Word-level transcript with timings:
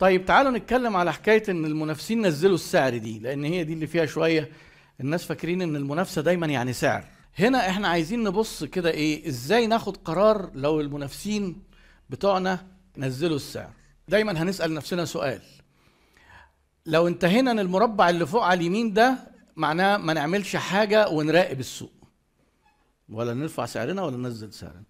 طيب 0.00 0.24
تعالوا 0.24 0.50
نتكلم 0.50 0.96
على 0.96 1.12
حكاية 1.12 1.42
إن 1.48 1.64
المنافسين 1.64 2.26
نزلوا 2.26 2.54
السعر 2.54 2.96
دي 2.96 3.18
لأن 3.18 3.44
هي 3.44 3.64
دي 3.64 3.72
اللي 3.72 3.86
فيها 3.86 4.06
شوية 4.06 4.50
الناس 5.00 5.24
فاكرين 5.24 5.62
إن 5.62 5.76
المنافسة 5.76 6.22
دايما 6.22 6.46
يعني 6.46 6.72
سعر. 6.72 7.04
هنا 7.38 7.68
إحنا 7.68 7.88
عايزين 7.88 8.22
نبص 8.24 8.64
كده 8.64 8.90
إيه 8.90 9.28
إزاي 9.28 9.66
ناخد 9.66 9.96
قرار 9.96 10.50
لو 10.54 10.80
المنافسين 10.80 11.62
بتوعنا 12.10 12.66
نزلوا 12.96 13.36
السعر؟ 13.36 13.70
دايما 14.08 14.42
هنسأل 14.42 14.74
نفسنا 14.74 15.04
سؤال. 15.04 15.40
لو 16.86 17.08
انتهينا 17.08 17.50
إن 17.50 17.58
المربع 17.58 18.10
اللي 18.10 18.26
فوق 18.26 18.42
على 18.42 18.60
اليمين 18.60 18.92
ده 18.92 19.18
معناه 19.56 19.96
ما 19.96 20.12
نعملش 20.12 20.56
حاجة 20.56 21.08
ونراقب 21.08 21.60
السوق. 21.60 21.92
ولا 23.08 23.34
نرفع 23.34 23.66
سعرنا 23.66 24.02
ولا 24.02 24.16
ننزل 24.16 24.52
سعرنا. 24.52 24.82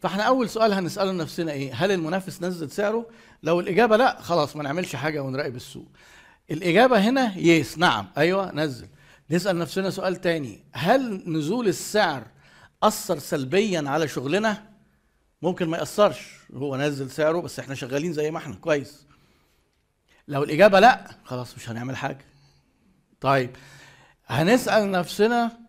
فاحنا 0.00 0.22
أول 0.22 0.48
سؤال 0.48 0.72
هنسأله 0.72 1.12
لنفسنا 1.12 1.52
إيه؟ 1.52 1.74
هل 1.74 1.92
المنافس 1.92 2.42
نزل 2.42 2.70
سعره؟ 2.70 3.06
لو 3.42 3.60
الإجابة 3.60 3.96
لأ 3.96 4.20
خلاص 4.22 4.56
ما 4.56 4.62
نعملش 4.62 4.96
حاجة 4.96 5.22
ونراقب 5.22 5.56
السوق. 5.56 5.88
الإجابة 6.50 6.98
هنا 6.98 7.38
يس 7.38 7.78
نعم. 7.78 8.06
أيوه 8.18 8.52
نزل. 8.52 8.88
نسأل 9.30 9.58
نفسنا 9.58 9.90
سؤال 9.90 10.16
تاني. 10.16 10.64
هل 10.72 11.22
نزول 11.26 11.68
السعر 11.68 12.26
أثر 12.82 13.18
سلبيا 13.18 13.84
على 13.86 14.08
شغلنا؟ 14.08 14.66
ممكن 15.42 15.68
ما 15.68 15.78
يأثرش. 15.78 16.32
هو 16.54 16.76
نزل 16.76 17.10
سعره 17.10 17.40
بس 17.40 17.58
إحنا 17.58 17.74
شغالين 17.74 18.12
زي 18.12 18.30
ما 18.30 18.38
إحنا. 18.38 18.54
كويس. 18.54 19.06
لو 20.28 20.42
الإجابة 20.42 20.80
لأ 20.80 21.10
خلاص 21.24 21.56
مش 21.56 21.70
هنعمل 21.70 21.96
حاجة. 21.96 22.24
طيب. 23.20 23.50
هنسأل 24.26 24.90
نفسنا 24.90 25.59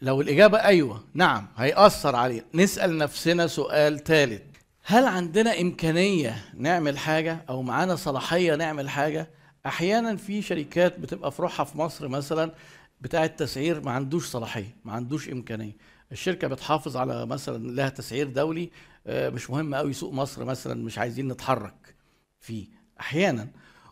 لو 0.00 0.20
الإجابة 0.20 0.58
أيوة 0.58 1.04
نعم 1.14 1.46
هيأثر 1.56 2.16
علينا. 2.16 2.44
نسأل 2.54 2.98
نفسنا 2.98 3.46
سؤال 3.46 4.04
ثالث 4.04 4.42
هل 4.84 5.04
عندنا 5.04 5.60
إمكانية 5.60 6.44
نعمل 6.54 6.98
حاجة 6.98 7.44
أو 7.48 7.62
معانا 7.62 7.96
صلاحية 7.96 8.54
نعمل 8.54 8.88
حاجة؟ 8.88 9.30
أحيانا 9.66 10.16
في 10.16 10.42
شركات 10.42 10.98
بتبقى 11.00 11.32
فروعها 11.32 11.64
في 11.64 11.78
مصر 11.78 12.08
مثلا 12.08 12.52
بتاع 13.00 13.24
التسعير 13.24 13.80
ما 13.80 13.90
عندوش 13.90 14.26
صلاحية 14.28 14.76
ما 14.84 14.92
عندوش 14.92 15.28
إمكانية. 15.28 15.76
الشركة 16.12 16.48
بتحافظ 16.48 16.96
على 16.96 17.26
مثلا 17.26 17.70
لها 17.70 17.88
تسعير 17.88 18.26
دولي 18.28 18.70
آه، 19.06 19.28
مش 19.28 19.50
مهم 19.50 19.74
قوي 19.74 19.92
سوق 19.92 20.12
مصر 20.12 20.44
مثلا 20.44 20.84
مش 20.84 20.98
عايزين 20.98 21.28
نتحرك 21.28 21.94
فيه. 22.40 22.66
أحيانا 23.00 23.48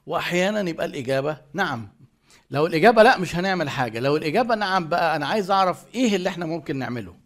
وأحيانا 0.07 0.71
يبقى 0.71 0.87
الإجابة 0.87 1.37
نعم 1.53 1.89
لو 2.51 2.67
الإجابة 2.67 3.03
لا 3.03 3.19
مش 3.19 3.37
هنعمل 3.37 3.69
حاجة. 3.69 3.99
لو 4.01 4.17
الإجابة 4.17 4.55
نعم 4.55 4.89
بقى 4.89 5.17
أنا 5.17 5.27
عايز 5.27 5.51
أعرف 5.51 5.85
إيه 5.95 6.17
اللي 6.17 6.29
إحنا 6.29 6.47
ممكن 6.47 6.77
نعمله. 6.77 7.17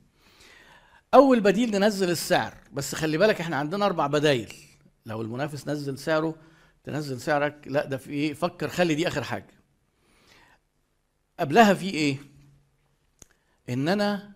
أول 1.15 1.41
بديل 1.41 1.71
ننزل 1.71 2.11
السعر. 2.11 2.55
بس 2.73 2.95
خلي 2.95 3.19
بالك 3.19 3.41
إحنا 3.41 3.57
عندنا 3.57 3.87
أربع 3.87 4.07
بدايل. 4.07 4.55
لو 5.07 5.23
المنافس 5.23 5.69
نزل 5.69 5.99
سعره 5.99 6.35
تنزل 6.85 7.21
سعرك 7.21 7.59
لا 7.67 7.85
ده 7.87 7.97
في 7.97 8.11
إيه؟ 8.11 8.35
فكر 8.35 8.69
خلي 8.69 8.95
دي 8.95 9.09
آخر 9.09 9.23
حاجة. 9.25 9.55
قبلها 11.41 11.75
في 11.75 11.91
إيه؟ 11.91 12.17
إن 13.69 13.89
أنا 13.89 14.33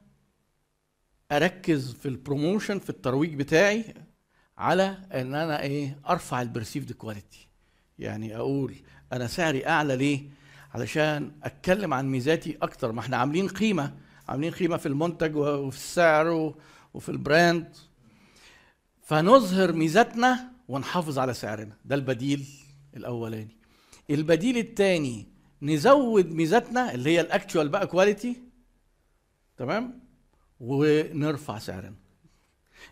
أركز 1.32 1.92
في 1.92 2.06
ال 2.08 2.15
promotion 2.15 2.78
في 2.78 2.90
الترويج 2.90 3.34
بتاعي 3.34 3.84
على 4.58 4.98
إن 5.14 5.34
أنا 5.34 5.62
إيه؟ 5.62 5.98
أرفع 6.08 6.42
ال 6.42 6.47
perceived 6.47 6.92
quality 6.92 7.48
يعني 7.98 8.36
أقول 8.36 8.74
أنا 9.12 9.26
سعري 9.26 9.66
أعلى 9.66 9.96
ليه؟ 9.96 10.22
علشان 10.74 11.32
أتكلم 11.42 11.94
عن 11.94 12.08
ميزاتي 12.10 12.58
أكتر. 12.62 12.92
ما 12.92 13.00
إحنا 13.00 13.16
عاملين 13.16 13.48
قيمة 13.48 13.94
عاملين 14.28 14.52
قيمة 14.52 14.76
في 14.76 14.86
المنتج 14.86 15.36
وفي 15.36 15.76
السعر 15.76 16.54
وفي 16.94 17.08
ال 17.08 17.18
brand. 17.18 17.76
فنظهر 19.02 19.72
ميزاتنا 19.72 20.52
ونحافظ 20.68 21.18
على 21.18 21.34
سعرنا. 21.34 21.76
ده 21.84 21.94
البديل 21.94 22.46
الأولاني. 22.96 23.56
البديل 24.10 24.58
الثاني 24.58 25.26
نزود 25.62 26.32
ميزاتنا 26.32 26.94
اللي 26.94 27.10
هي 27.10 27.20
ال 27.20 27.27
actual 27.27 27.68
بقى 27.68 27.86
quality 27.86 28.36
تمام؟ 29.56 30.00
ونرفع 30.60 31.58
سعرنا. 31.58 31.94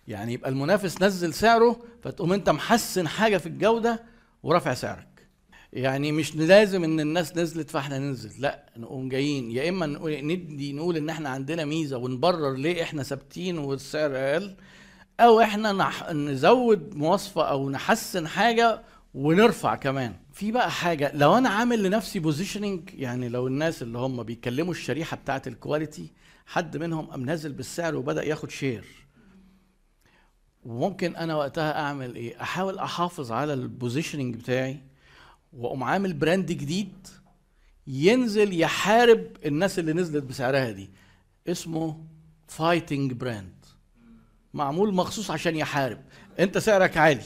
يعني 0.09 0.33
يبقى 0.33 0.51
المنافس 0.51 1.03
نزل 1.03 1.35
سعره 1.35 1.83
فتقوم 2.03 2.33
أنت 2.33 2.51
محسن 2.51 3.09
حاجة 3.09 3.37
في 3.39 3.47
الجودة 3.47 4.03
ورافع 4.43 4.75
سعرك. 4.75 5.10
يعني 5.73 6.13
مش 6.13 6.37
لازم 6.37 6.85
إن 6.85 7.01
الناس 7.01 7.37
نزلت 7.37 7.71
فإحنا 7.71 7.99
ننزل 7.99 8.43
لأ 8.43 8.67
نقوم 8.77 9.09
جايين. 9.09 9.51
يا 9.51 9.69
إما 9.69 9.87
ندي 10.23 10.73
نقول 10.73 10.97
إن 10.97 11.09
إحنا 11.11 11.29
عندنا 11.29 11.65
ميزة 11.65 11.97
ونبرر 11.97 12.53
ليه 12.57 12.83
إحنا 12.83 13.03
ثابتين 13.03 13.59
والسعر 13.59 14.11
أقل 14.17 14.55
أو 15.21 15.41
إحنا 15.41 15.73
نح... 15.73 16.11
نزود 16.13 16.95
مواصفة 16.95 17.43
أو 17.43 17.71
نحسن 17.71 18.29
حاجة 18.29 18.83
ونرفع 19.15 19.75
كمان. 19.75 20.15
في 20.33 20.53
بقى 20.53 20.71
حاجة 20.71 21.13
لو 21.15 21.39
أنا 21.39 21.49
عامل 21.49 21.83
لنفسي 21.83 22.19
positioning 22.19 22.91
يعني 22.95 23.29
لو 23.29 23.47
الناس 23.47 23.83
اللي 23.83 23.99
هم 23.99 24.23
بيتكلموا 24.23 24.73
الشريحة 24.73 25.17
بتاعة 25.17 25.43
ال 25.47 25.55
quality 25.55 26.13
حد 26.47 26.77
منهم 26.77 27.07
قام 27.07 27.25
نازل 27.25 27.53
بالسعر 27.53 27.97
وبدأ 27.97 28.25
ياخد 28.25 28.51
share 28.51 28.85
وممكن 30.65 31.17
أنا 31.17 31.37
وقتها 31.37 31.81
أعمل 31.81 32.15
إيه؟ 32.15 32.43
أحاول 32.43 32.79
أحافظ 32.79 33.33
على 33.33 33.53
ال 33.53 33.60
positioning 33.60 34.37
بتاعي. 34.37 34.81
وأقوم 35.53 35.85
عامل 35.85 36.13
brand 36.13 36.47
جديد 36.47 37.09
ينزل 37.87 38.61
يحارب 38.61 39.27
الناس 39.47 39.79
اللي 39.79 39.93
نزلت 39.93 40.25
بسعرها 40.25 40.71
دي. 40.71 40.91
اسمه 41.49 42.05
fighting 42.49 43.13
brand 43.13 43.65
معمول 44.55 44.95
مخصوص 44.95 45.31
عشان 45.31 45.57
يحارب. 45.57 45.99
انت 46.39 46.59
سعرك 46.59 46.97
عالي. 46.97 47.25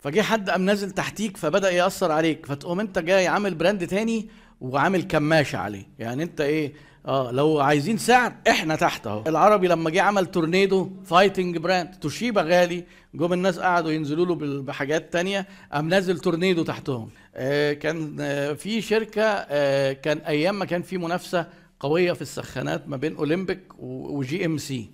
فجه 0.00 0.22
حد 0.22 0.50
قام 0.50 0.62
نازل 0.62 0.90
تحتيك 0.90 1.36
فبدأ 1.36 1.70
يأثر 1.70 2.12
عليك. 2.12 2.46
فتقوم 2.46 2.80
انت 2.80 2.98
جاي 2.98 3.26
عامل 3.26 3.54
brand 3.54 3.86
تاني 3.86 4.28
وعامل 4.60 5.02
كماشة 5.02 5.58
عليه. 5.58 5.88
يعني 5.98 6.22
انت 6.22 6.40
إيه؟ 6.40 6.72
آه 7.06 7.30
لو 7.30 7.60
عايزين 7.60 7.98
سعر 7.98 8.32
إحنا 8.48 8.76
تحت 8.76 9.06
اهو. 9.06 9.24
العربي 9.26 9.68
لما 9.68 9.90
جه 9.90 10.02
عمل 10.02 10.26
تورنيدو 10.26 10.90
fighting 11.04 11.56
brand 11.58 11.94
توشيبا 12.00 12.42
غالي. 12.42 12.84
جم 13.14 13.32
الناس 13.32 13.58
قعدوا 13.58 13.90
ينزلوا 13.90 14.26
له 14.26 14.62
بحاجات 14.62 15.12
تانية 15.12 15.46
قام 15.72 15.88
نازل 15.88 16.18
تورنيدو 16.18 16.62
تحتهم. 16.62 17.10
آه 17.34 17.72
كان 17.72 18.16
آه 18.20 18.52
في 18.52 18.80
شركة 18.82 19.22
آه 19.22 19.92
كان 19.92 20.18
أيام 20.18 20.58
ما 20.58 20.64
كان 20.64 20.82
في 20.82 20.98
منافسة 20.98 21.46
قوية 21.80 22.12
في 22.12 22.22
السخانات 22.22 22.88
ما 22.88 22.96
بين 22.96 23.16
أولمبيك 23.16 23.62
وجي 23.78 24.46
ام 24.46 24.58
سي 24.58 24.90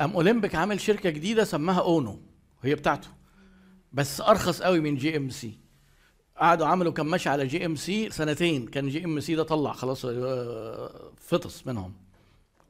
قام 0.00 0.12
أولمبيك 0.12 0.54
عامل 0.54 0.80
شركة 0.80 1.10
جديدة 1.10 1.44
سماها 1.44 1.80
أونو 1.80 2.20
هي 2.62 2.74
بتاعته. 2.74 3.08
بس 3.92 4.20
أرخص 4.20 4.62
قوي 4.62 4.80
من 4.80 4.96
GMC. 4.96 5.63
قعدوا 6.36 6.66
عملوا 6.66 6.92
كماشة 6.92 7.28
على 7.28 7.46
GMC 7.46 8.10
سنتين. 8.10 8.66
كان 8.66 8.88
GMC 8.88 9.34
ده 9.34 9.42
طلع 9.42 9.72
خلاص 9.72 10.04
آه، 10.04 10.90
فطس 11.16 11.66
منهم. 11.66 11.92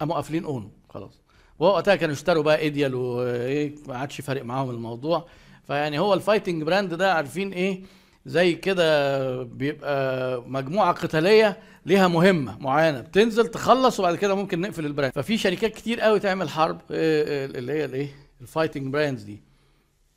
قاموا 0.00 0.14
قافلين 0.14 0.44
أونو 0.44 0.70
خلاص. 0.90 1.20
ووقتها 1.58 1.96
كانوا 1.96 2.14
اشتروا 2.14 2.42
بقى 2.42 2.58
إيديال 2.58 2.94
وايه 2.94 3.74
ما 3.88 3.96
عادش 3.96 4.20
فارق 4.20 4.44
معاهم 4.44 4.70
الموضوع. 4.70 5.26
فيعني 5.66 5.98
هو 5.98 6.14
ال 6.14 6.19
fighting 6.19 6.62
brand 6.62 6.94
ده 6.94 7.14
عارفين 7.14 7.52
إيه؟ 7.52 7.82
زي 8.26 8.54
كده 8.54 9.42
بيبقى 9.42 10.42
مجموعة 10.42 10.92
قتالية 10.92 11.58
ليها 11.86 12.08
مهمة 12.08 12.58
معينة. 12.58 13.00
بتنزل 13.00 13.46
تخلص 13.48 14.00
وبعد 14.00 14.16
كده 14.16 14.34
ممكن 14.34 14.60
نقفل 14.60 14.86
ال 14.86 14.91
brand 14.91 15.12
ففي 15.14 15.38
شركات 15.38 15.74
كتير 15.74 16.00
قوي 16.00 16.20
تعمل 16.20 16.48
حرب 16.48 16.80
آه، 16.90 17.44
آه، 17.44 17.46
اللي 17.46 17.72
هي 17.72 17.84
الإيه؟ 17.84 18.08
الفايتنج 18.40 18.92
براندز 18.92 19.22
دي. 19.22 19.42